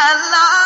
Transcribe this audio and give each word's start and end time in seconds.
Allah. 0.00 0.57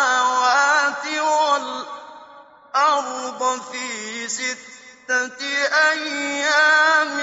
والأرض 2.75 3.61
في 3.73 4.29
ستة 4.29 5.41
أيام 5.91 7.17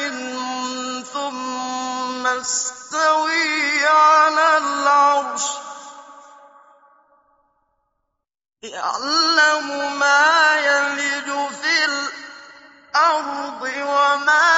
ثم 1.13 2.27
استوي 2.27 3.85
على 3.85 4.57
العرش. 4.57 5.45
يعلم 8.63 9.99
ما 9.99 10.34
الأرض 13.05 13.61
وما 13.61 14.54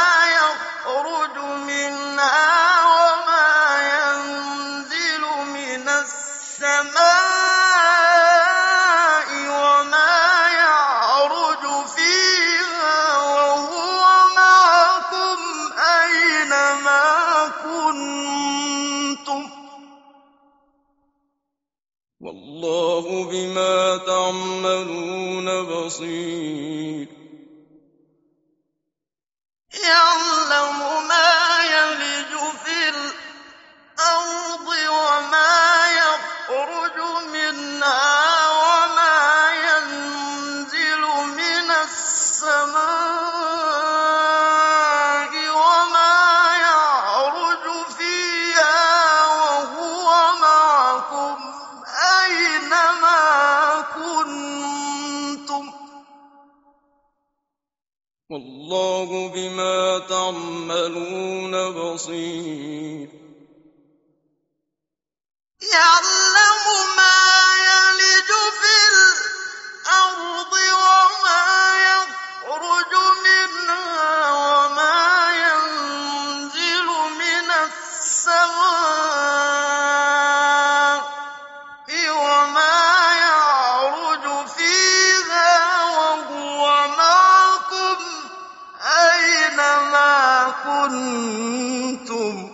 كنتم 90.87 92.49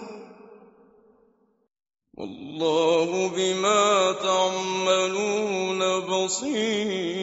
والله 2.18 3.30
بما 3.30 4.12
تعملون 4.12 6.00
بصير 6.00 7.23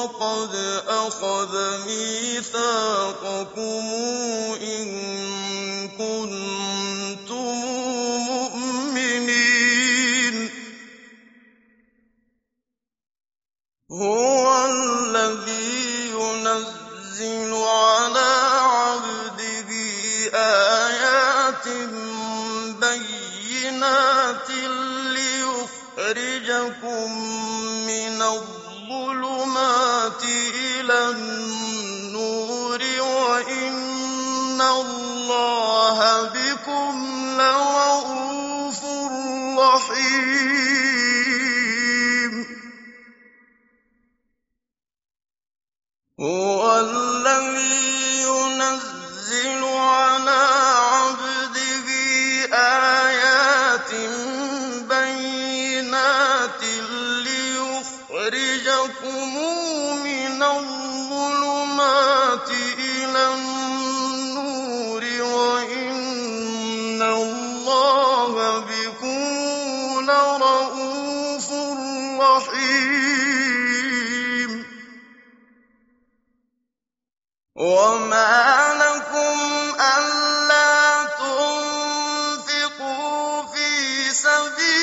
وقد 0.00 0.54
أخذ 0.88 1.52
ميثاقكم 1.86 3.84
الرحيم 39.90 40.59
الذي 84.58 84.79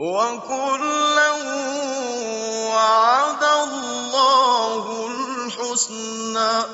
وكلا 0.00 1.30
وعد 2.72 3.44
الله 3.44 5.06
الحسنى. 5.06 6.64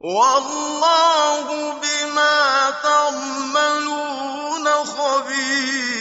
والله 0.00 1.72
بما 1.82 2.70
تعملون 2.70 4.66
خبير. 4.84 5.97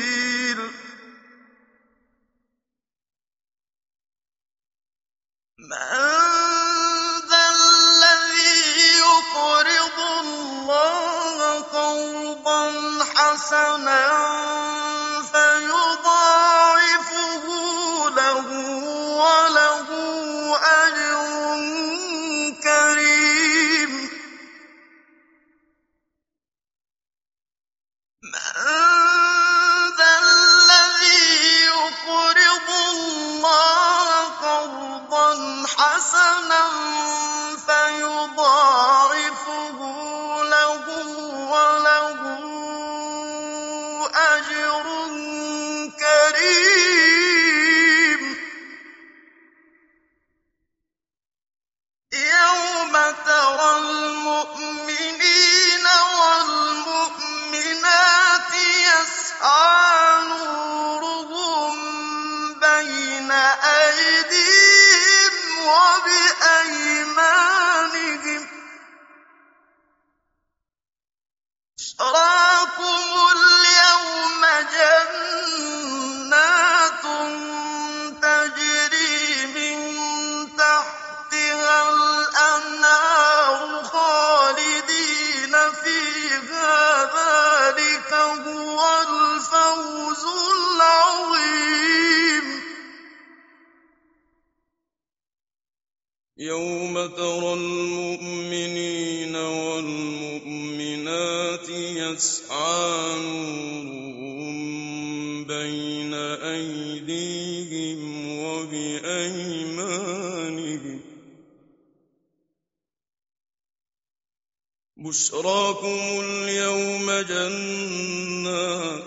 بشراكم 115.27 115.99
اليوم 116.23 117.11
جنات 117.11 119.03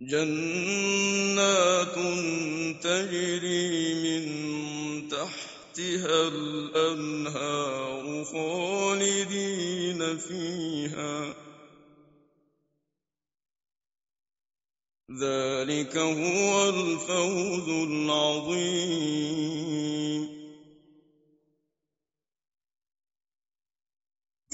جنات 0.00 1.94
تجري 2.82 3.94
من 4.04 4.24
تحتها 5.08 6.28
الأنهار 6.28 8.24
خالدين 8.24 10.18
فيها. 10.18 11.34
ذلك 15.20 15.96
هو 15.96 16.68
الفوز 16.68 17.68
العظيم. 17.68 19.18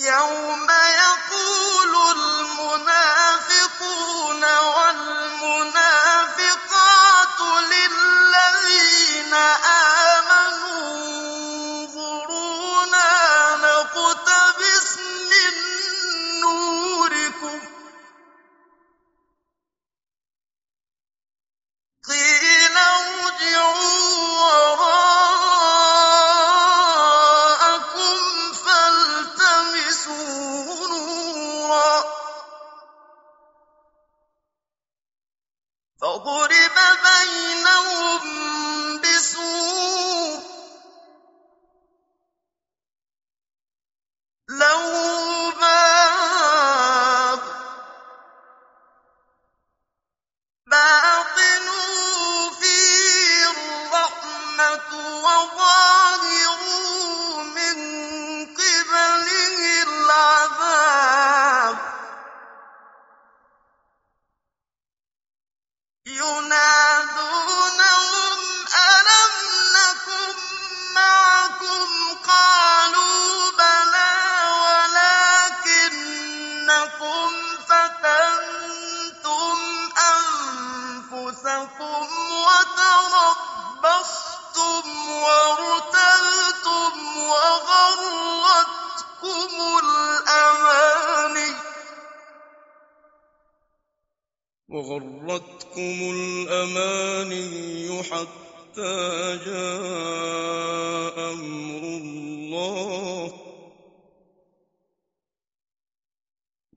يوم 0.04 0.66
يقول 0.70 1.92
المنافقون 2.18 3.24
والمنافقات 4.44 5.80
للذين 7.70 9.34
آمنوا 10.14 10.94
انظرونا 11.84 13.10
نقتبس 13.56 14.98
من 15.30 15.54
نوركم 16.40 17.60
قيل 22.08 22.76
ارجعوا 22.76 24.03
وغرتكم 94.68 95.96
الأماني 96.16 98.02
حتى 98.02 98.96
جاء 99.46 101.16
أمر 101.32 101.82
الله. 102.00 103.32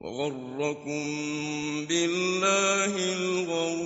وغركم 0.00 1.04
بالله 1.86 2.92
الغرور 3.12 3.77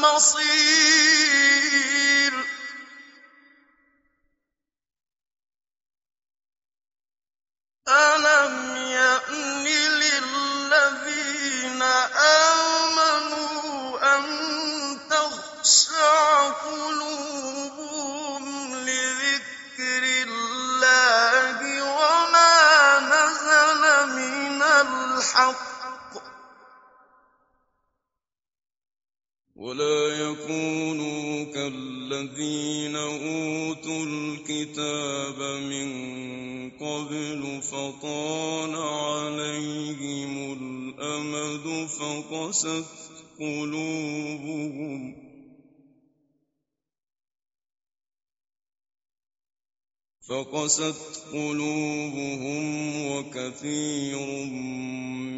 الْمَصِيرُ. 0.00 1.20
أَلَمْ 7.88 8.76
يَأْنِ 8.76 9.64
لِلَّذِينَ 10.00 11.82
آمَنُوا 12.52 13.76
أَن 14.16 14.24
تَخْشَعَ 15.10 16.48
قُلُوبُهُمْ 16.64 18.44
لِذِكْرِ 18.74 20.02
اللَّهِ 20.28 21.58
وَمَا 21.82 22.56
نَزَلَ 23.00 23.82
مِنَ 24.16 24.62
الْحَقِّ 24.62 26.12
ۖ؟ 26.14 26.16
ولا 29.60 30.08
يكونوا 30.08 31.44
كالذين 31.44 32.96
أوتوا 32.96 34.04
الكتاب 34.04 35.38
من 35.62 35.90
قبل 36.70 37.62
فطال 37.62 38.74
عليهم 38.74 40.52
الأمد 40.52 41.88
فقست 41.88 42.84
قلوبهم 43.38 45.16
فقست 50.28 51.24
قلوبهم 51.32 52.64
وكثير 53.12 54.44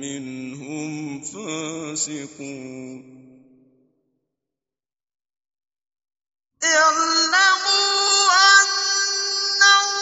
منهم 0.00 1.20
فاسقون 1.20 3.11
اعْلَمُوا 6.72 8.32
أَنَّ 8.32 9.62
اللَّهَ 9.62 10.01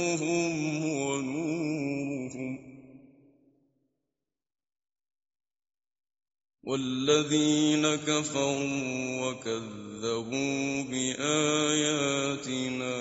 وَالَّذِينَ 6.71 7.83
كَفَرُوا 7.95 9.27
وَكَذَّبُوا 9.27 10.83
بِآيَاتِنَا 10.91 12.95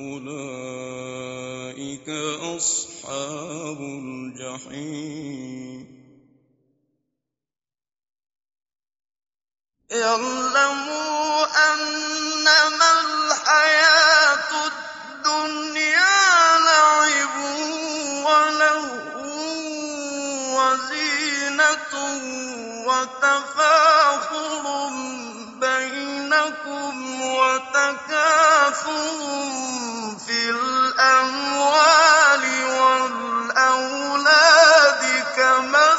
أُولَٰئِكَ 0.00 2.08
أَصْحَابُ 2.56 3.80
الْجَحِيمِ. 3.80 5.80
اعْلَمُوا 9.92 11.44
أَنَّمَا 11.72 12.90
الْحَيَاةُ 13.04 14.50
الدُّنْيَا 14.72 16.24
لَعِبٌ 16.68 17.36
وَلَهْوٌ 18.24 19.24
وَزِينَةٌ 20.56 21.94
وَتَفَاخُرٌ 23.00 24.64
بَيْنَكُمْ 25.60 26.94
وَتَكَاثُرٌ 27.22 28.92
فِي 30.26 30.50
الْأَمْوَالِ 30.50 32.44
وَالْأَوْلَادِ 32.80 34.22
كَمَثَلِ 35.36 35.89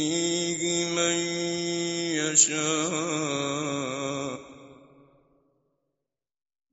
فيه 0.00 0.86
من 0.86 1.16
يشاء. 2.16 2.90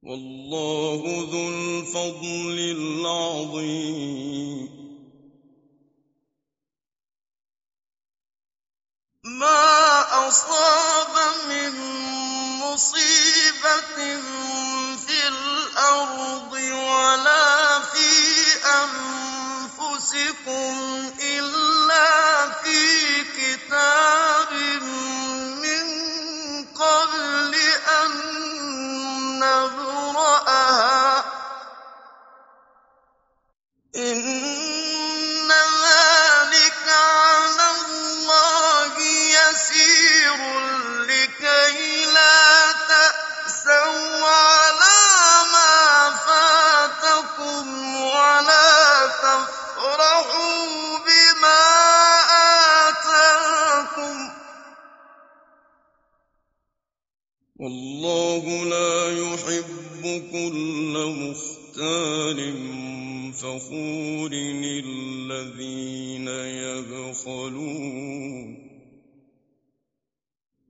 والله 0.04 1.02
ذو 1.32 1.50
الفضل 1.50 2.58
العظيم. 2.78 4.08
ما 9.24 10.28
أصاب 10.28 11.16
من 11.50 11.74
مصيبة 12.60 13.98
في 15.08 15.28
الأرض 15.28 16.54
ولا 16.54 17.80
في 17.80 18.10
أنفسكم 18.84 20.74
غفور 63.67 64.32
الذين 64.34 66.27
يبخلون 66.67 67.88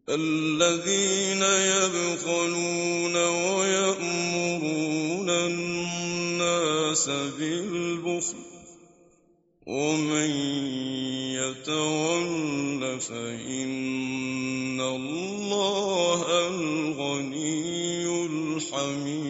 الذين 0.09 1.43
يبخلون 1.43 3.15
ويأمرون 3.55 5.29
الناس 5.29 7.09
بالبخل 7.09 8.37
ومن 9.67 10.29
يتول 11.37 12.99
فإن 12.99 14.81
الله 14.81 16.47
الغني 16.47 18.25
الحميد 18.25 19.26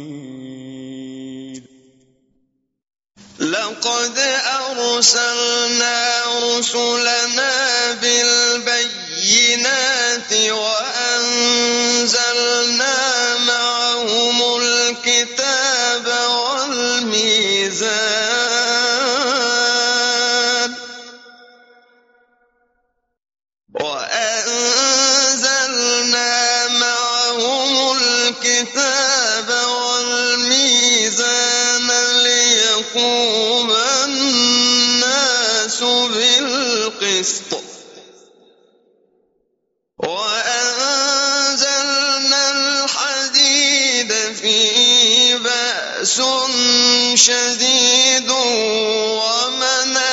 ولقد 3.86 4.18
أرسلنا 4.18 6.24
رسلنا 6.44 7.92
بالبينات 8.02 9.72
وأنزلنا 10.52 12.18
بأس 46.08 46.22
شديد 47.16 48.32
ومنع 49.20 50.07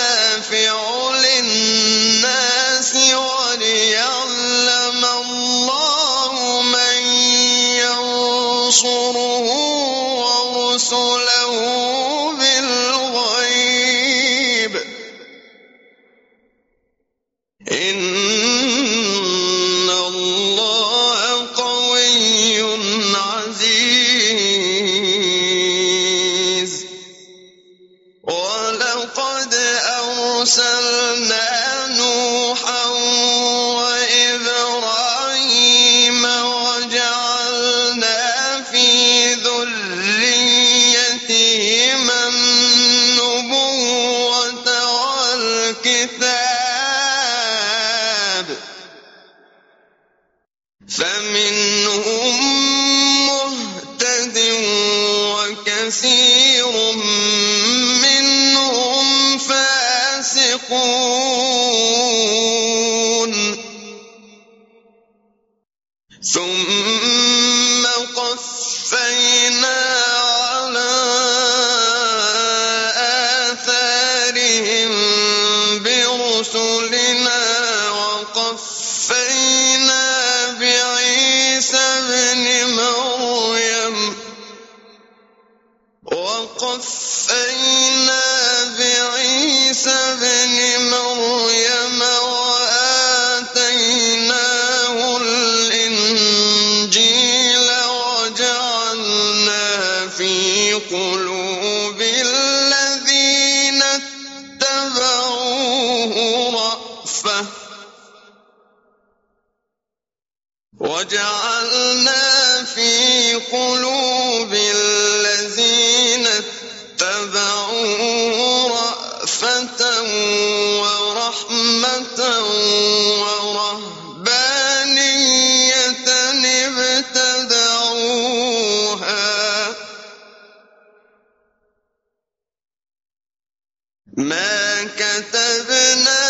كتبنا 135.74 136.24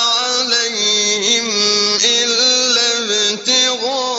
عليهم 0.00 1.48
إلا 2.04 2.86
ابتغاء 3.32 4.09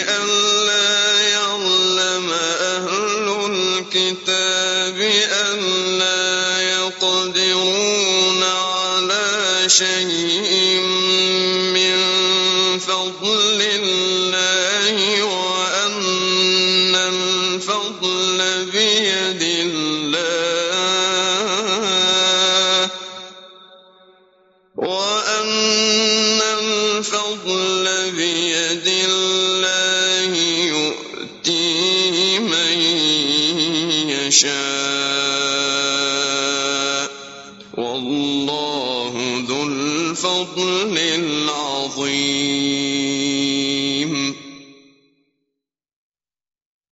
لئلا 0.00 0.59